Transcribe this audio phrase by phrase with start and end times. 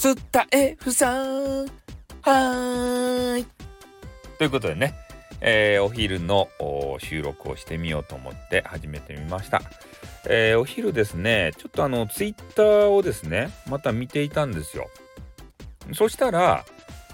[0.00, 1.66] スタエフさん。
[1.66, 3.46] はーい。
[4.38, 4.94] ということでね、
[5.42, 6.48] えー、お昼の
[7.00, 9.60] 収録をしてみようと思って始めてみました、
[10.26, 14.88] えー、お昼ですねちょっとあのツイッターをですねまた見ていたんですよ。
[15.92, 16.64] そしたら、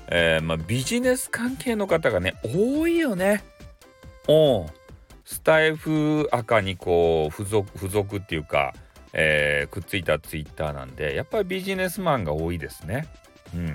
[0.06, 3.42] えー、まあ、ビジネス関係の方がね多いよね。
[4.28, 4.64] お
[5.24, 8.74] スタイフ赤にこう付属付属っていうか
[9.12, 13.08] えー、くっついたツイッターなんでやっぱりビジネスマンが多いですね。
[13.54, 13.66] うん。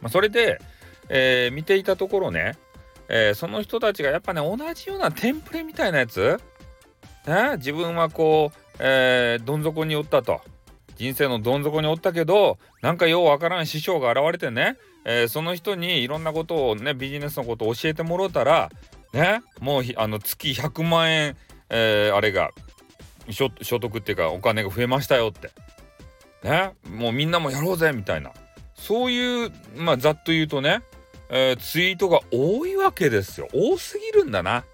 [0.00, 0.60] まあ、それで、
[1.08, 2.56] えー、見ていたところね、
[3.08, 6.40] えー、その人たちがやっぱね同じようなテンプレみたいなやつ、
[7.26, 10.40] ね、自分はこう、えー、どん底におったと。
[10.96, 18.70] 人生のどん底におったけどなんかようわからん師匠が現れてね、えー、その人にいろんなことをねビジネスのことを教えてもろうたら
[19.12, 19.42] ね？
[19.60, 21.36] もうあの月100万円、
[21.68, 22.50] えー、あれが
[23.30, 25.50] 所得っていうかお金が増えましたよって。
[26.42, 26.72] ね？
[26.88, 28.32] もうみんなもやろうぜみたいな。
[28.74, 30.82] そういうまあざっと言うとね、
[31.28, 33.48] えー、ツイートが多いわけですよ。
[33.52, 34.64] 多すぎるんだな。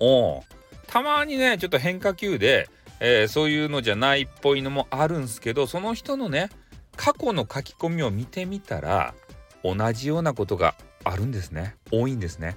[0.00, 0.42] お
[0.86, 6.48] たまにねちょっと変化球で、えー、そういうのじゃないっぽいのもあるんすけどその人のね
[6.96, 9.14] 過去の書き込みを見てみたら
[9.62, 11.76] 同じようなことがあるんですね。
[11.90, 12.56] 多いんですね。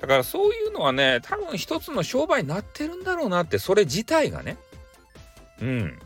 [0.00, 4.56] だからそういうのはね多分一つの商売になってるんだろうなってそれ自体がね。
[5.60, 5.98] うん。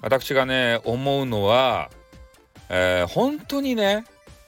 [0.00, 1.90] 私がね思うのは、
[2.68, 4.04] えー、本当にね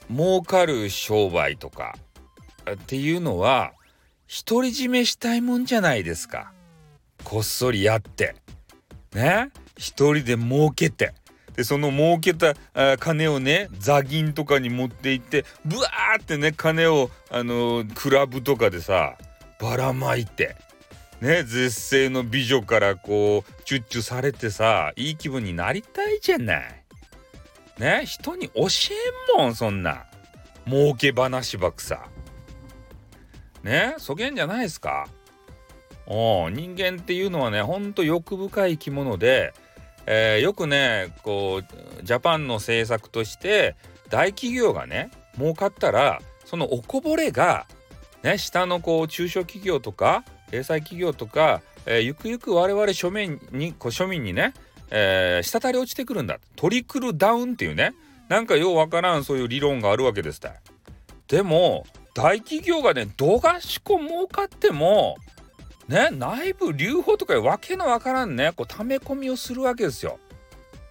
[0.09, 1.97] 儲かる商売とか
[2.71, 3.73] っていうのは
[4.47, 6.51] 独り占めしたいもんじゃないですか。
[7.23, 8.35] こっそりやって。
[9.13, 9.49] ね？
[9.77, 11.13] 一人で儲けて。
[11.55, 19.15] でその儲けたあ金をね座銀とかに持っていってブワーってね金をあのー、クラブとかでさ
[19.59, 20.55] ばらまいて
[21.21, 26.85] ね絶世の美女からこうチュッチュされてさいい気分になりたいじゃない。
[27.79, 28.67] ね人に教
[29.35, 30.05] えんもんそんな
[30.65, 32.07] 儲け話ばくさ。
[33.63, 35.07] ねそげんじゃないですか。
[36.07, 39.53] お人間っていうのはねほんと欲深い生き物で
[40.05, 43.75] えー、よくねこうジャパンの政策として
[44.09, 47.65] 大企業がね儲かったらそのおこぼれが
[48.23, 54.53] ね下のこう中小企業とか零細企業とか、えー、ゆくゆく我々庶民にこう庶民にね、
[54.91, 56.39] えー、滴り落ちてくるんだ。
[56.55, 57.93] トリクルダウンっていうね。
[58.27, 60.53] なんかようわからんそういう理論があるわけですた
[61.27, 65.17] でも大企業がねどがしこ儲かっても
[65.87, 70.19] ね内部留保とかわけのわからんねこう溜め込みをするわけですよ。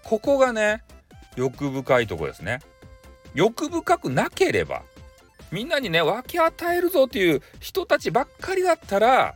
[0.04, 0.82] ここがね
[1.36, 2.60] 欲深いとこですね。
[3.34, 4.82] 欲深くなければ
[5.50, 9.34] みんなにね分け与えるぞという人たちばっかりだったら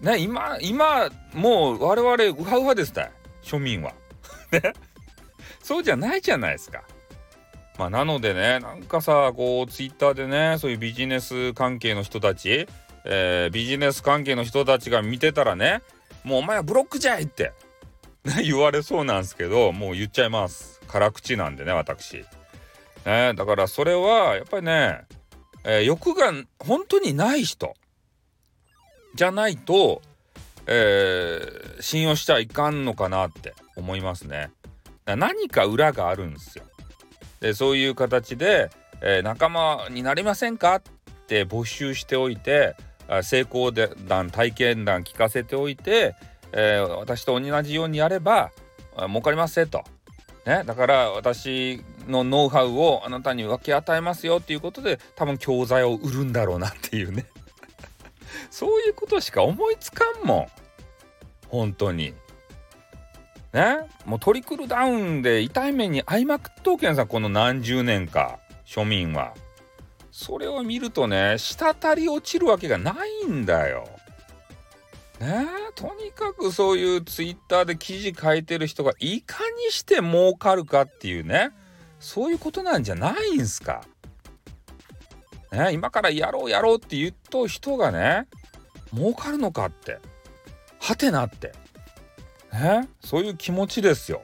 [0.00, 3.10] ね今今もう我々ウハウハですた
[3.42, 3.92] 庶民は。
[4.52, 4.72] ね
[5.62, 6.82] そうじゃないじゃないですか。
[7.78, 12.66] まあなのでねなんかさこうツイッターでねそういうビジネス関係の人たち
[13.10, 15.82] えー、ビジネス関係の人たちが見てたらね
[16.24, 17.54] もうお前はブロックじゃいって、
[18.24, 20.80] ね、 言われそうなんですけどもう言っちゃいます。
[20.88, 22.24] 辛口なんでね私、
[23.04, 25.06] ね、だからそれはやっぱりね、
[25.64, 27.74] えー、欲が本当にない人
[29.14, 30.00] じゃないと、
[30.66, 34.50] えー、信用しちゃいかんのかなって思いますね。
[35.04, 36.64] 何か裏があるんですよ。
[37.40, 38.70] でそういう形で、
[39.00, 40.82] えー、仲間になりませんかっ
[41.26, 42.76] て募集しておいて
[43.22, 46.14] 成功談体験談聞かせておいて、
[46.52, 48.50] えー、私と同じようにやれば
[49.08, 49.84] 儲かりますと。
[50.46, 57.26] ね、だから私のノウハウをあなたに分け与えますよっていうことで多分教材を売るんだろうなっていうね
[58.50, 60.46] そういうことしか思いつかんもん
[61.48, 62.14] 本当に
[63.52, 69.34] ねもうトリクルダウンで痛い目に遭いまくっとうけんさこの何十年か庶民は。
[70.20, 71.64] それを見るとね滴
[71.94, 73.88] り落ちるわけがないんだよ。
[75.20, 75.46] ね
[75.76, 81.52] とにかくそういうツイッターで記事書いてる人がいかにして儲かるかっていうね
[82.00, 83.84] そういうことなんじゃないんすか。
[85.52, 88.26] ね今からやろうやろうって言っと人がね
[88.92, 90.00] 儲かるのかって
[90.80, 91.52] はてなって
[92.52, 94.22] ねそういう気持ちですよ。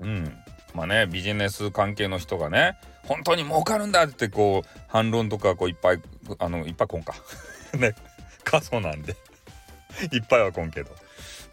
[0.00, 0.34] うん
[0.72, 6.02] まあねビジネス関係の人がね本当に儲かるんだってこう反論とかこういっぱい
[6.38, 7.14] あのいっぱいこんか。
[7.78, 7.94] ね。
[8.44, 9.16] 過疎なんで。
[10.12, 10.96] いっぱいはこんけど、ま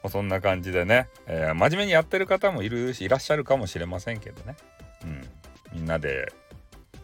[0.05, 4.55] あ、そんな感じでね、えー、真面目にやってる方もいるしいらっしゃるかもしれませんけどね、
[5.03, 5.29] うん、
[5.73, 6.33] みんなで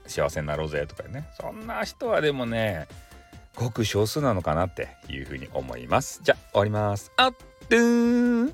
[0.08, 1.30] 幸せになろうぜとかね。
[1.40, 2.88] そんな人はでもね
[3.56, 6.22] ごく少数なのかなっていうふうに思います。
[6.24, 7.12] じゃあ終わります。
[7.18, 7.34] あっ
[7.70, 8.54] とー